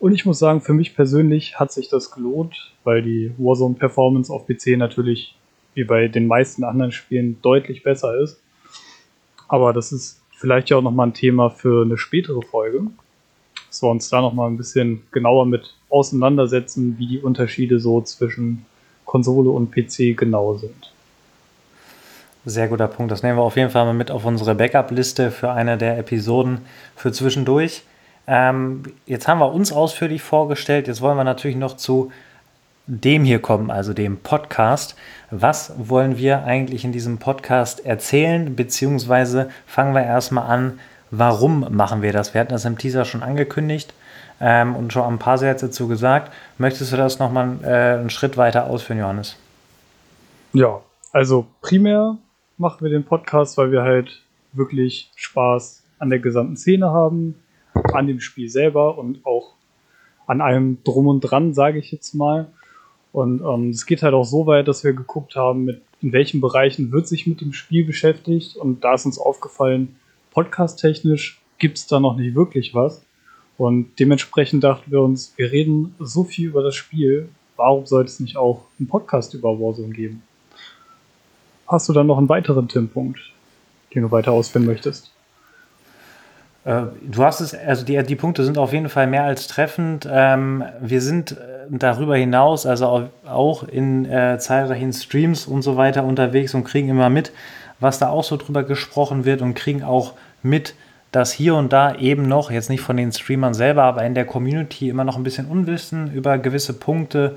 Und 0.00 0.12
ich 0.12 0.24
muss 0.24 0.38
sagen, 0.38 0.60
für 0.60 0.74
mich 0.74 0.94
persönlich 0.94 1.58
hat 1.58 1.72
sich 1.72 1.88
das 1.88 2.10
gelohnt, 2.10 2.72
weil 2.84 3.02
die 3.02 3.32
Warzone-Performance 3.36 4.32
auf 4.32 4.46
PC 4.46 4.76
natürlich 4.76 5.34
wie 5.74 5.84
bei 5.84 6.08
den 6.08 6.26
meisten 6.26 6.64
anderen 6.64 6.92
Spielen 6.92 7.38
deutlich 7.42 7.82
besser 7.82 8.18
ist. 8.18 8.40
Aber 9.48 9.72
das 9.72 9.92
ist 9.92 10.20
vielleicht 10.36 10.70
ja 10.70 10.76
auch 10.76 10.82
nochmal 10.82 11.08
ein 11.08 11.14
Thema 11.14 11.50
für 11.50 11.82
eine 11.84 11.98
spätere 11.98 12.42
Folge, 12.42 12.82
dass 13.68 13.82
wir 13.82 13.90
uns 13.90 14.08
da 14.08 14.20
nochmal 14.20 14.50
ein 14.50 14.56
bisschen 14.56 15.02
genauer 15.10 15.46
mit 15.46 15.74
auseinandersetzen, 15.88 16.96
wie 16.98 17.06
die 17.06 17.20
Unterschiede 17.20 17.80
so 17.80 18.00
zwischen 18.00 18.66
Konsole 19.04 19.50
und 19.50 19.72
PC 19.72 20.16
genau 20.16 20.54
sind. 20.56 20.92
Sehr 22.48 22.68
guter 22.68 22.88
Punkt. 22.88 23.12
Das 23.12 23.22
nehmen 23.22 23.36
wir 23.36 23.42
auf 23.42 23.56
jeden 23.56 23.68
Fall 23.68 23.84
mal 23.84 23.92
mit 23.92 24.10
auf 24.10 24.24
unsere 24.24 24.54
Backup-Liste 24.54 25.30
für 25.30 25.50
eine 25.50 25.76
der 25.76 25.98
Episoden 25.98 26.62
für 26.96 27.12
zwischendurch. 27.12 27.82
Ähm, 28.26 28.84
jetzt 29.04 29.28
haben 29.28 29.38
wir 29.38 29.52
uns 29.52 29.70
ausführlich 29.70 30.22
vorgestellt. 30.22 30.88
Jetzt 30.88 31.02
wollen 31.02 31.18
wir 31.18 31.24
natürlich 31.24 31.58
noch 31.58 31.76
zu 31.76 32.10
dem 32.86 33.24
hier 33.24 33.40
kommen, 33.40 33.70
also 33.70 33.92
dem 33.92 34.16
Podcast. 34.16 34.96
Was 35.30 35.74
wollen 35.76 36.16
wir 36.16 36.44
eigentlich 36.44 36.86
in 36.86 36.92
diesem 36.92 37.18
Podcast 37.18 37.84
erzählen? 37.84 38.56
Beziehungsweise 38.56 39.50
fangen 39.66 39.94
wir 39.94 40.04
erstmal 40.04 40.50
an, 40.50 40.78
warum 41.10 41.66
machen 41.76 42.00
wir 42.00 42.14
das? 42.14 42.32
Wir 42.32 42.40
hatten 42.40 42.52
das 42.52 42.64
im 42.64 42.78
Teaser 42.78 43.04
schon 43.04 43.22
angekündigt 43.22 43.92
ähm, 44.40 44.74
und 44.74 44.90
schon 44.94 45.02
ein 45.02 45.18
paar 45.18 45.36
Sätze 45.36 45.66
dazu 45.66 45.86
gesagt. 45.86 46.32
Möchtest 46.56 46.94
du 46.94 46.96
das 46.96 47.18
nochmal 47.18 47.58
äh, 47.62 47.98
einen 47.98 48.08
Schritt 48.08 48.38
weiter 48.38 48.68
ausführen, 48.68 49.00
Johannes? 49.00 49.36
Ja, 50.54 50.80
also 51.12 51.46
primär 51.60 52.16
machen 52.58 52.82
wir 52.82 52.90
den 52.90 53.04
Podcast, 53.04 53.56
weil 53.56 53.70
wir 53.70 53.82
halt 53.82 54.22
wirklich 54.52 55.10
Spaß 55.16 55.84
an 55.98 56.10
der 56.10 56.18
gesamten 56.18 56.56
Szene 56.56 56.90
haben, 56.90 57.34
an 57.92 58.06
dem 58.06 58.20
Spiel 58.20 58.48
selber 58.48 58.98
und 58.98 59.24
auch 59.24 59.54
an 60.26 60.40
allem 60.40 60.78
drum 60.84 61.06
und 61.06 61.20
dran, 61.20 61.54
sage 61.54 61.78
ich 61.78 61.90
jetzt 61.90 62.14
mal. 62.14 62.48
Und 63.12 63.40
ähm, 63.40 63.70
es 63.70 63.86
geht 63.86 64.02
halt 64.02 64.14
auch 64.14 64.24
so 64.24 64.46
weit, 64.46 64.68
dass 64.68 64.84
wir 64.84 64.92
geguckt 64.92 65.36
haben, 65.36 65.64
mit, 65.64 65.82
in 66.02 66.12
welchen 66.12 66.40
Bereichen 66.40 66.92
wird 66.92 67.08
sich 67.08 67.26
mit 67.26 67.40
dem 67.40 67.52
Spiel 67.52 67.84
beschäftigt. 67.84 68.56
Und 68.56 68.84
da 68.84 68.94
ist 68.94 69.06
uns 69.06 69.18
aufgefallen, 69.18 69.96
podcast-technisch 70.32 71.40
gibt 71.58 71.78
es 71.78 71.86
da 71.86 72.00
noch 72.00 72.16
nicht 72.16 72.34
wirklich 72.34 72.74
was. 72.74 73.04
Und 73.56 73.98
dementsprechend 73.98 74.62
dachten 74.62 74.90
wir 74.90 75.00
uns, 75.00 75.32
wir 75.36 75.50
reden 75.50 75.94
so 75.98 76.24
viel 76.24 76.48
über 76.48 76.62
das 76.62 76.76
Spiel, 76.76 77.28
warum 77.56 77.86
sollte 77.86 78.10
es 78.10 78.20
nicht 78.20 78.36
auch 78.36 78.66
einen 78.78 78.88
Podcast 78.88 79.34
über 79.34 79.58
Warzone 79.58 79.92
geben? 79.92 80.22
Hast 81.68 81.88
du 81.88 81.92
dann 81.92 82.06
noch 82.06 82.18
einen 82.18 82.28
weiteren 82.30 82.66
Tim-Punkt, 82.66 83.20
den 83.94 84.02
du 84.02 84.10
weiter 84.10 84.32
ausführen 84.32 84.64
möchtest? 84.64 85.12
Äh, 86.64 86.82
du 87.02 87.22
hast 87.22 87.40
es, 87.40 87.54
also 87.54 87.84
die, 87.84 88.02
die 88.02 88.16
Punkte 88.16 88.44
sind 88.44 88.56
auf 88.56 88.72
jeden 88.72 88.88
Fall 88.88 89.06
mehr 89.06 89.24
als 89.24 89.46
treffend. 89.48 90.08
Ähm, 90.10 90.64
wir 90.80 91.02
sind 91.02 91.32
äh, 91.32 91.66
darüber 91.70 92.16
hinaus, 92.16 92.64
also 92.64 93.10
auch 93.26 93.62
in 93.64 94.06
äh, 94.06 94.38
zahlreichen 94.38 94.92
Streams 94.92 95.46
und 95.46 95.62
so 95.62 95.76
weiter 95.76 96.04
unterwegs 96.04 96.54
und 96.54 96.64
kriegen 96.64 96.88
immer 96.88 97.10
mit, 97.10 97.32
was 97.80 97.98
da 97.98 98.08
auch 98.08 98.24
so 98.24 98.38
drüber 98.38 98.64
gesprochen 98.64 99.26
wird 99.26 99.42
und 99.42 99.54
kriegen 99.54 99.82
auch 99.82 100.14
mit, 100.42 100.74
dass 101.12 101.32
hier 101.32 101.54
und 101.54 101.72
da 101.72 101.94
eben 101.94 102.28
noch, 102.28 102.50
jetzt 102.50 102.70
nicht 102.70 102.80
von 102.80 102.96
den 102.96 103.12
Streamern 103.12 103.54
selber, 103.54 103.84
aber 103.84 104.04
in 104.04 104.14
der 104.14 104.24
Community 104.24 104.88
immer 104.88 105.04
noch 105.04 105.16
ein 105.16 105.22
bisschen 105.22 105.46
Unwissen 105.46 106.12
über 106.12 106.38
gewisse 106.38 106.72
Punkte 106.72 107.36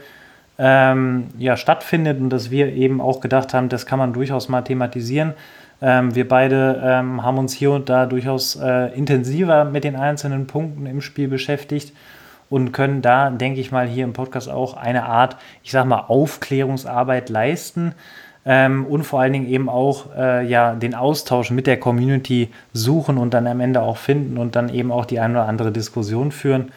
ähm, 0.63 1.29
ja, 1.39 1.57
stattfindet 1.57 2.21
und 2.21 2.29
dass 2.29 2.51
wir 2.51 2.71
eben 2.71 3.01
auch 3.01 3.19
gedacht 3.19 3.55
haben, 3.55 3.67
das 3.67 3.87
kann 3.87 3.97
man 3.97 4.13
durchaus 4.13 4.47
mal 4.47 4.61
thematisieren. 4.61 5.33
Ähm, 5.81 6.13
wir 6.13 6.27
beide 6.27 6.79
ähm, 6.85 7.23
haben 7.23 7.39
uns 7.39 7.53
hier 7.53 7.71
und 7.71 7.89
da 7.89 8.05
durchaus 8.05 8.57
äh, 8.57 8.95
intensiver 8.95 9.65
mit 9.65 9.83
den 9.83 9.95
einzelnen 9.95 10.45
Punkten 10.45 10.85
im 10.85 11.01
Spiel 11.01 11.27
beschäftigt 11.27 11.93
und 12.51 12.73
können 12.73 13.01
da, 13.01 13.31
denke 13.31 13.59
ich 13.59 13.71
mal, 13.71 13.87
hier 13.87 14.03
im 14.03 14.13
Podcast 14.13 14.49
auch 14.49 14.77
eine 14.77 15.05
Art, 15.05 15.35
ich 15.63 15.71
sag 15.71 15.85
mal, 15.85 16.05
Aufklärungsarbeit 16.07 17.29
leisten 17.29 17.95
ähm, 18.45 18.85
und 18.85 19.03
vor 19.03 19.19
allen 19.19 19.33
Dingen 19.33 19.47
eben 19.47 19.67
auch 19.67 20.15
äh, 20.15 20.45
ja, 20.45 20.75
den 20.75 20.93
Austausch 20.93 21.49
mit 21.49 21.65
der 21.65 21.79
Community 21.79 22.49
suchen 22.71 23.17
und 23.17 23.33
dann 23.33 23.47
am 23.47 23.61
Ende 23.61 23.81
auch 23.81 23.97
finden 23.97 24.37
und 24.37 24.55
dann 24.55 24.69
eben 24.69 24.91
auch 24.91 25.05
die 25.05 25.19
eine 25.19 25.39
oder 25.39 25.47
andere 25.47 25.71
Diskussion 25.71 26.31
führen. 26.31 26.71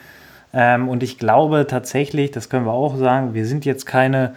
Ähm, 0.54 0.88
und 0.88 1.02
ich 1.02 1.18
glaube 1.18 1.66
tatsächlich, 1.68 2.30
das 2.30 2.48
können 2.48 2.66
wir 2.66 2.72
auch 2.72 2.96
sagen, 2.96 3.34
wir 3.34 3.46
sind 3.46 3.64
jetzt 3.64 3.86
keine 3.86 4.34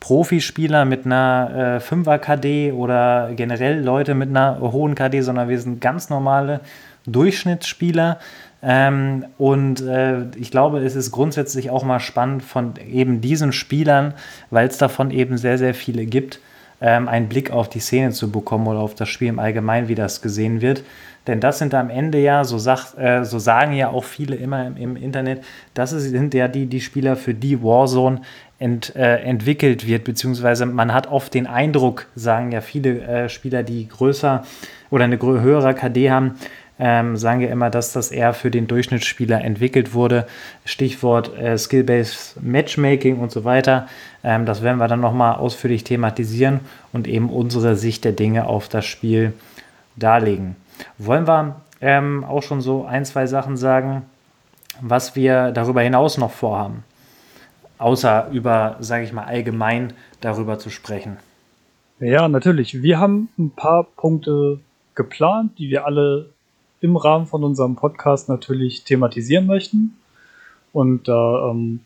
Profispieler 0.00 0.84
mit 0.84 1.06
einer 1.06 1.80
äh, 1.82 1.84
5er 1.84 2.18
KD 2.18 2.72
oder 2.72 3.30
generell 3.34 3.82
Leute 3.82 4.14
mit 4.14 4.28
einer 4.28 4.60
hohen 4.60 4.94
KD, 4.94 5.22
sondern 5.22 5.48
wir 5.48 5.58
sind 5.58 5.80
ganz 5.80 6.10
normale 6.10 6.60
Durchschnittsspieler. 7.06 8.18
Ähm, 8.62 9.24
und 9.38 9.80
äh, 9.80 10.26
ich 10.36 10.50
glaube, 10.50 10.80
es 10.80 10.94
ist 10.94 11.10
grundsätzlich 11.10 11.70
auch 11.70 11.84
mal 11.84 12.00
spannend 12.00 12.42
von 12.42 12.74
eben 12.86 13.22
diesen 13.22 13.52
Spielern, 13.52 14.14
weil 14.50 14.68
es 14.68 14.76
davon 14.76 15.10
eben 15.10 15.38
sehr, 15.38 15.56
sehr 15.56 15.74
viele 15.74 16.04
gibt, 16.04 16.40
ähm, 16.80 17.08
einen 17.08 17.28
Blick 17.28 17.50
auf 17.50 17.68
die 17.68 17.80
Szene 17.80 18.10
zu 18.10 18.30
bekommen 18.30 18.66
oder 18.66 18.80
auf 18.80 18.94
das 18.94 19.08
Spiel 19.08 19.28
im 19.28 19.38
Allgemeinen, 19.38 19.88
wie 19.88 19.94
das 19.94 20.22
gesehen 20.22 20.60
wird. 20.60 20.82
Denn 21.26 21.40
das 21.40 21.58
sind 21.58 21.72
am 21.72 21.88
Ende 21.88 22.18
ja, 22.18 22.44
so, 22.44 22.58
sagt, 22.58 22.98
äh, 22.98 23.24
so 23.24 23.38
sagen 23.38 23.72
ja 23.72 23.88
auch 23.88 24.04
viele 24.04 24.36
immer 24.36 24.66
im, 24.66 24.76
im, 24.76 24.96
Internet, 24.96 25.42
das 25.72 25.90
sind 25.90 26.34
ja 26.34 26.48
die, 26.48 26.66
die 26.66 26.82
Spieler, 26.82 27.16
für 27.16 27.32
die 27.32 27.62
Warzone 27.62 28.20
ent, 28.58 28.94
äh, 28.94 29.22
entwickelt 29.22 29.86
wird, 29.86 30.04
beziehungsweise 30.04 30.66
man 30.66 30.92
hat 30.92 31.06
oft 31.06 31.32
den 31.32 31.46
Eindruck, 31.46 32.06
sagen 32.14 32.52
ja 32.52 32.60
viele 32.60 33.00
äh, 33.00 33.28
Spieler, 33.30 33.62
die 33.62 33.88
größer 33.88 34.44
oder 34.90 35.04
eine 35.04 35.18
höhere 35.18 35.74
KD 35.74 36.10
haben, 36.10 36.34
ähm, 36.78 37.16
sagen 37.16 37.40
ja 37.40 37.48
immer, 37.48 37.70
dass 37.70 37.92
das 37.92 38.10
eher 38.10 38.34
für 38.34 38.50
den 38.50 38.66
Durchschnittsspieler 38.66 39.42
entwickelt 39.42 39.94
wurde. 39.94 40.26
Stichwort 40.64 41.36
äh, 41.36 41.56
Skill-Based 41.56 42.42
Matchmaking 42.42 43.18
und 43.18 43.30
so 43.30 43.44
weiter. 43.44 43.86
Ähm, 44.24 44.44
das 44.44 44.62
werden 44.62 44.78
wir 44.78 44.88
dann 44.88 45.00
nochmal 45.00 45.36
ausführlich 45.36 45.84
thematisieren 45.84 46.60
und 46.92 47.06
eben 47.06 47.30
unsere 47.30 47.76
Sicht 47.76 48.04
der 48.04 48.12
Dinge 48.12 48.46
auf 48.46 48.68
das 48.68 48.86
Spiel 48.86 49.32
darlegen. 49.96 50.56
Wollen 50.98 51.28
wir 51.28 51.60
ähm, 51.80 52.24
auch 52.24 52.42
schon 52.42 52.60
so 52.60 52.84
ein, 52.84 53.04
zwei 53.04 53.26
Sachen 53.26 53.56
sagen, 53.56 54.02
was 54.80 55.14
wir 55.14 55.52
darüber 55.52 55.82
hinaus 55.82 56.18
noch 56.18 56.32
vorhaben? 56.32 56.82
Außer 57.78 58.28
über, 58.32 58.76
sage 58.80 59.04
ich 59.04 59.12
mal, 59.12 59.24
allgemein 59.24 59.92
darüber 60.20 60.58
zu 60.58 60.70
sprechen. 60.70 61.18
Ja, 62.00 62.28
natürlich. 62.28 62.82
Wir 62.82 62.98
haben 62.98 63.28
ein 63.38 63.50
paar 63.50 63.84
Punkte 63.84 64.58
geplant, 64.94 65.58
die 65.58 65.70
wir 65.70 65.86
alle 65.86 66.33
im 66.84 66.96
Rahmen 66.96 67.26
von 67.26 67.42
unserem 67.42 67.76
Podcast 67.76 68.28
natürlich 68.28 68.84
thematisieren 68.84 69.46
möchten. 69.46 69.96
Und 70.74 71.08
da 71.08 71.50
ähm, 71.50 71.80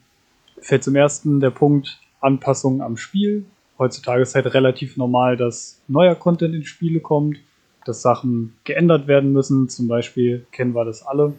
fällt 0.61 0.83
zum 0.83 0.97
ersten 0.97 1.39
der 1.39 1.51
Punkt 1.51 2.01
Anpassungen 2.21 2.81
am 2.81 2.97
Spiel. 2.97 3.45
Heutzutage 3.79 4.23
ist 4.23 4.35
halt 4.35 4.53
relativ 4.53 4.97
normal, 4.97 5.37
dass 5.37 5.81
neuer 5.87 6.17
Content 6.17 6.53
in 6.53 6.65
Spiele 6.65 6.99
kommt, 6.99 7.39
dass 7.85 8.03
Sachen 8.03 8.55
geändert 8.65 9.07
werden 9.07 9.33
müssen. 9.33 9.69
Zum 9.69 9.87
Beispiel 9.87 10.45
kennen 10.51 10.75
wir 10.75 10.85
das 10.85 11.07
alle. 11.07 11.33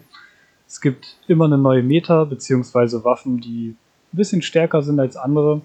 Es 0.66 0.80
gibt 0.80 1.18
immer 1.28 1.44
eine 1.44 1.58
neue 1.58 1.82
Meta, 1.82 2.24
beziehungsweise 2.24 3.04
Waffen, 3.04 3.42
die 3.42 3.76
ein 4.10 4.16
bisschen 4.16 4.40
stärker 4.40 4.80
sind 4.80 4.98
als 4.98 5.18
andere. 5.18 5.60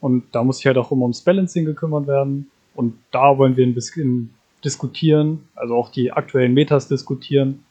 Und 0.00 0.24
da 0.32 0.42
muss 0.42 0.56
sich 0.56 0.66
halt 0.66 0.78
auch 0.78 0.90
immer 0.90 1.02
ums 1.02 1.20
Balancing 1.20 1.64
gekümmert 1.64 2.08
werden. 2.08 2.50
Und 2.74 2.98
da 3.12 3.38
wollen 3.38 3.56
wir 3.56 3.64
ein 3.64 3.74
bisschen 3.74 4.34
diskutieren, 4.64 5.48
also 5.54 5.74
auch 5.76 5.90
die 5.90 6.12
aktuellen 6.12 6.54
Metas 6.54 6.88
diskutieren. 6.88 7.64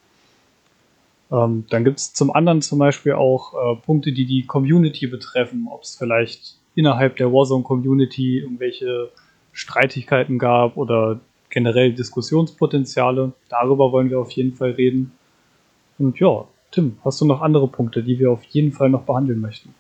Ähm, 1.32 1.66
dann 1.70 1.84
gibt 1.84 2.00
es 2.00 2.14
zum 2.14 2.32
anderen 2.32 2.62
zum 2.62 2.80
Beispiel 2.80 3.14
auch 3.14 3.54
äh, 3.54 3.76
Punkte, 3.76 4.12
die 4.12 4.26
die 4.26 4.46
Community 4.46 5.08
betreffen, 5.08 5.68
ob 5.70 5.84
es 5.84 5.96
vielleicht 5.96 6.56
innerhalb 6.76 7.18
der 7.18 7.32
Warzone-Community 7.32 8.40
irgendwelche 8.40 9.10
Streitigkeiten 9.52 10.40
gab 10.40 10.78
oder 10.78 11.20
generell 11.50 11.94
Diskussionspotenziale. 11.94 13.34
Darüber 13.50 13.92
wollen 13.92 14.10
wir 14.10 14.20
auf 14.20 14.32
jeden 14.32 14.54
Fall 14.54 14.72
reden. 14.72 15.12
Und 15.98 16.20
ja, 16.20 16.46
Tim, 16.72 16.98
hast 17.04 17.20
du 17.22 17.26
noch 17.26 17.42
andere 17.42 17.68
Punkte, 17.68 18.04
die 18.04 18.20
wir 18.20 18.32
auf 18.32 18.44
jeden 18.46 18.72
Fall 18.72 18.90
noch 18.90 19.04
behandeln 19.04 19.42
möchten? 19.42 19.74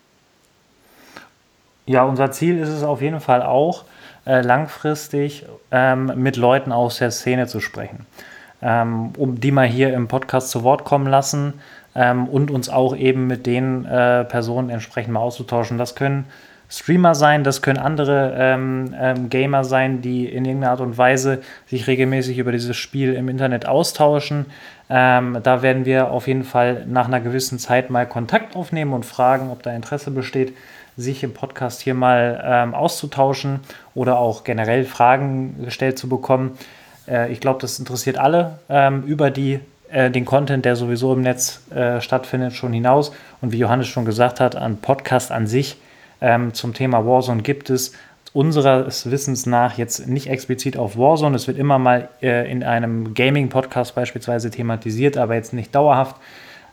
Ja, 1.85 2.03
unser 2.03 2.31
Ziel 2.31 2.57
ist 2.57 2.69
es 2.69 2.83
auf 2.83 3.01
jeden 3.01 3.19
Fall 3.19 3.41
auch, 3.41 3.85
äh, 4.29 4.41
langfristig 4.41 5.45
ähm, 5.71 6.11
mit 6.15 6.37
Leuten 6.37 6.71
aus 6.71 6.99
der 6.99 7.09
Szene 7.09 7.47
zu 7.47 7.59
sprechen, 7.59 8.05
ähm, 8.61 9.11
um 9.17 9.39
die 9.39 9.51
mal 9.51 9.65
hier 9.65 9.91
im 9.93 10.07
Podcast 10.07 10.51
zu 10.51 10.63
Wort 10.63 10.83
kommen 10.83 11.07
lassen 11.07 11.55
ähm, 11.95 12.27
und 12.27 12.51
uns 12.51 12.69
auch 12.69 12.95
eben 12.95 13.25
mit 13.25 13.47
den 13.47 13.85
äh, 13.85 14.23
Personen 14.25 14.69
entsprechend 14.69 15.13
mal 15.13 15.21
auszutauschen. 15.21 15.79
Das 15.79 15.95
können 15.95 16.25
Streamer 16.69 17.15
sein, 17.15 17.43
das 17.43 17.63
können 17.63 17.79
andere 17.79 18.35
ähm, 18.37 18.93
ähm, 18.95 19.29
Gamer 19.29 19.63
sein, 19.63 20.01
die 20.01 20.27
in 20.27 20.45
irgendeiner 20.45 20.73
Art 20.73 20.81
und 20.81 20.99
Weise 20.99 21.41
sich 21.65 21.87
regelmäßig 21.87 22.37
über 22.37 22.51
dieses 22.51 22.77
Spiel 22.77 23.15
im 23.15 23.29
Internet 23.29 23.65
austauschen. 23.65 24.45
Ähm, 24.91 25.39
da 25.41 25.63
werden 25.63 25.85
wir 25.85 26.11
auf 26.11 26.27
jeden 26.27 26.43
Fall 26.43 26.85
nach 26.87 27.07
einer 27.07 27.19
gewissen 27.19 27.57
Zeit 27.57 27.89
mal 27.89 28.05
Kontakt 28.05 28.55
aufnehmen 28.55 28.93
und 28.93 29.07
fragen, 29.07 29.49
ob 29.49 29.63
da 29.63 29.71
Interesse 29.71 30.11
besteht 30.11 30.53
sich 30.99 31.23
im 31.23 31.33
Podcast 31.33 31.81
hier 31.81 31.93
mal 31.93 32.43
ähm, 32.43 32.75
auszutauschen 32.75 33.61
oder 33.95 34.19
auch 34.19 34.43
generell 34.43 34.83
Fragen 34.83 35.63
gestellt 35.63 35.97
zu 35.97 36.09
bekommen. 36.09 36.57
Äh, 37.07 37.31
ich 37.31 37.39
glaube, 37.39 37.59
das 37.61 37.79
interessiert 37.79 38.17
alle 38.17 38.59
ähm, 38.69 39.03
über 39.03 39.31
die, 39.31 39.59
äh, 39.91 40.11
den 40.11 40.25
Content, 40.25 40.65
der 40.65 40.75
sowieso 40.75 41.13
im 41.13 41.21
Netz 41.21 41.61
äh, 41.71 42.01
stattfindet, 42.01 42.53
schon 42.53 42.73
hinaus. 42.73 43.13
Und 43.41 43.51
wie 43.51 43.57
Johannes 43.57 43.87
schon 43.87 44.05
gesagt 44.05 44.39
hat, 44.39 44.55
ein 44.55 44.77
Podcast 44.77 45.31
an 45.31 45.47
sich 45.47 45.77
ähm, 46.21 46.53
zum 46.53 46.73
Thema 46.73 47.05
Warzone 47.05 47.41
gibt 47.41 47.69
es 47.69 47.93
unseres 48.33 49.09
Wissens 49.09 49.45
nach 49.45 49.77
jetzt 49.77 50.07
nicht 50.07 50.27
explizit 50.27 50.77
auf 50.77 50.97
Warzone. 50.97 51.35
Es 51.35 51.47
wird 51.47 51.57
immer 51.57 51.79
mal 51.79 52.09
äh, 52.21 52.51
in 52.51 52.63
einem 52.63 53.13
Gaming-Podcast 53.13 53.95
beispielsweise 53.95 54.51
thematisiert, 54.51 55.17
aber 55.17 55.35
jetzt 55.35 55.53
nicht 55.53 55.73
dauerhaft 55.73 56.17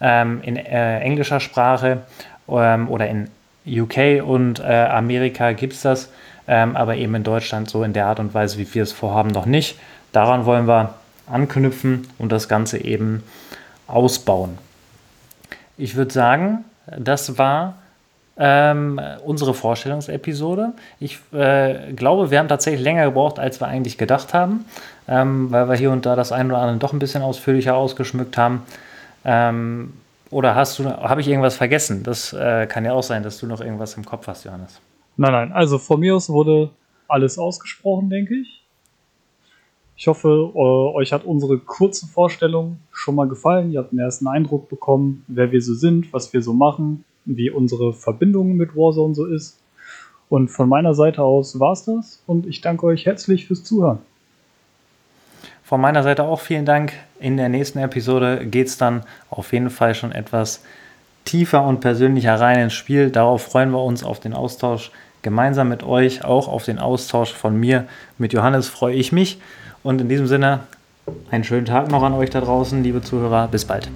ähm, 0.01 0.41
in 0.43 0.57
äh, 0.57 0.99
englischer 1.01 1.41
Sprache 1.41 2.03
ähm, 2.49 2.91
oder 2.91 3.09
in 3.09 3.29
UK 3.67 4.23
und 4.25 4.61
äh, 4.61 4.87
Amerika 4.91 5.53
gibt 5.53 5.75
es 5.75 5.83
das, 5.83 6.11
ähm, 6.49 6.77
aber 6.77 6.97
eben 6.97 7.15
in 7.15 7.25
Deutschland 7.25 7.69
so 7.69 7.83
in 7.83 7.93
der 7.93 8.07
Art 8.07 8.21
und 8.21 8.35
Weise, 8.35 8.59
wie 8.59 8.75
wir 8.75 8.83
es 8.83 8.93
vorhaben, 8.93 9.31
noch 9.31 9.47
nicht. 9.47 9.79
Daran 10.13 10.47
wollen 10.47 10.67
wir 10.69 10.95
anknüpfen 11.27 12.09
und 12.19 12.31
das 12.31 12.49
Ganze 12.49 12.83
eben 12.83 13.23
ausbauen. 13.89 14.59
Ich 15.77 15.97
würde 15.97 16.13
sagen, 16.13 16.65
das 16.87 17.39
war 17.39 17.75
ähm, 18.39 19.01
unsere 19.25 19.55
Vorstellungsepisode. 19.55 20.73
Ich 21.01 21.19
äh, 21.33 21.93
glaube, 21.93 22.31
wir 22.31 22.39
haben 22.39 22.49
tatsächlich 22.49 22.83
länger 22.83 23.07
gebraucht, 23.07 23.39
als 23.39 23.61
wir 23.61 23.67
eigentlich 23.67 23.99
gedacht 23.99 24.35
haben, 24.35 24.67
ähm, 25.09 25.51
weil 25.51 25.69
wir 25.69 25.77
hier 25.77 25.91
und 25.91 26.07
da 26.07 26.17
das 26.17 26.33
ein 26.33 26.51
oder 26.51 26.59
andere 26.59 26.79
doch 26.79 26.93
ein 26.93 26.99
bisschen 26.99 27.23
ausführlicher 27.23 27.75
ausgeschmückt 27.75 28.37
haben. 28.37 28.63
Ähm, 29.25 29.95
oder 30.31 30.55
hast 30.55 30.79
du, 30.79 30.85
habe 30.85 31.21
ich 31.21 31.29
irgendwas 31.29 31.57
vergessen? 31.57 32.03
Das 32.03 32.33
äh, 32.33 32.67
kann 32.67 32.85
ja 32.85 32.93
auch 32.93 33.03
sein, 33.03 33.23
dass 33.23 33.39
du 33.39 33.47
noch 33.47 33.61
irgendwas 33.61 33.95
im 33.95 34.05
Kopf 34.05 34.27
hast, 34.27 34.45
Johannes. 34.45 34.81
Nein, 35.17 35.33
nein, 35.33 35.53
also 35.53 35.79
von 35.79 36.01
mir 36.01 36.17
aus 36.17 36.29
wurde 36.29 36.71
alles 37.09 37.39
ausgesprochen, 37.39 38.11
denke 38.11 38.35
ich. 38.35 38.63
Ich 39.97 40.09
hoffe, 40.09 40.29
äh, 40.55 40.59
euch 40.59 41.13
hat 41.13 41.25
unsere 41.25 41.59
kurze 41.59 42.07
Vorstellung 42.07 42.79
schon 42.93 43.15
mal 43.15 43.29
gefallen. 43.29 43.73
Ihr 43.73 43.79
habt 43.79 43.93
einen 43.93 44.01
ersten 44.01 44.27
Eindruck 44.27 44.69
bekommen, 44.69 45.25
wer 45.27 45.53
wir 45.53 45.63
so 45.63 45.75
sind, 45.75 46.13
was 46.13 46.33
wir 46.35 46.43
so 46.43 46.53
machen, 46.53 47.05
wie 47.25 47.51
unsere 47.51 47.95
Verbindung 47.95 48.57
mit 48.57 48.77
Warzone 48.77 49.15
so 49.15 49.25
ist. 49.25 49.59
Und 50.29 50.49
von 50.49 50.69
meiner 50.69 50.95
Seite 50.95 51.23
aus 51.23 51.59
war 51.61 51.73
es 51.73 51.85
das 51.85 52.23
und 52.27 52.47
ich 52.47 52.61
danke 52.61 52.87
euch 52.87 53.07
herzlich 53.07 53.47
fürs 53.47 53.65
Zuhören. 53.65 54.01
Von 55.67 55.81
meiner 55.81 56.05
Seite 56.05 56.23
auch 56.23 56.39
vielen 56.39 56.65
Dank. 56.65 56.93
In 57.19 57.37
der 57.37 57.49
nächsten 57.49 57.81
Episode 57.81 58.47
geht 58.47 58.69
es 58.69 58.79
dann 58.79 59.03
auf 59.31 59.53
jeden 59.53 59.69
Fall 59.69 59.97
schon 59.97 60.13
etwas 60.13 60.63
tiefer 61.25 61.65
und 61.65 61.81
persönlicher 61.81 62.39
rein 62.39 62.61
ins 62.61 62.75
Spiel. 62.75 63.11
Darauf 63.11 63.43
freuen 63.43 63.73
wir 63.73 63.83
uns 63.83 64.05
auf 64.05 64.21
den 64.21 64.33
Austausch 64.33 64.93
gemeinsam 65.23 65.69
mit 65.69 65.83
euch, 65.83 66.25
auch 66.25 66.47
auf 66.47 66.65
den 66.65 66.79
Austausch 66.79 67.33
von 67.33 67.59
mir 67.59 67.89
mit 68.17 68.33
Johannes 68.33 68.69
freue 68.69 68.95
ich 68.95 69.11
mich. 69.11 69.41
Und 69.83 70.01
in 70.01 70.09
diesem 70.09 70.29
Sinne, 70.29 70.61
einen 71.33 71.43
schönen 71.43 71.67
Tag 71.67 71.91
noch 71.91 72.05
an 72.05 72.15
euch 72.15 72.31
da 72.31 72.41
draußen, 72.41 72.85
liebe 72.85 73.03
Zuhörer. 73.03 73.49
Bis 73.49 73.65
bald. 73.65 73.91